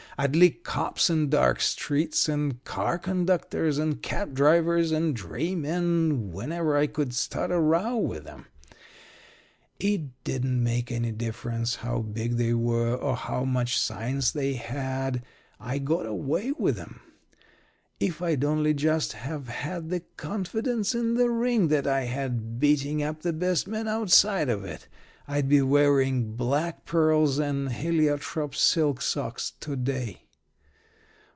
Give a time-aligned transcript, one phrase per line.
[0.17, 6.77] I'd lick cops in dark streets and car conductors and cab drivers and draymen whenever
[6.77, 8.45] I could start a row with 'em.
[9.79, 15.23] It didn't make any difference how big they were, or how much science they had,
[15.59, 16.99] I got away with 'em.
[17.99, 23.01] If I'd only just have had the confidence in the ring that I had beating
[23.01, 24.87] up the best men outside of it,
[25.27, 30.23] I'd be wearing black pearls and heliotrope silk socks to day.